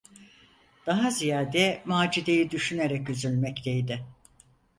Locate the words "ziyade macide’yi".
1.11-2.51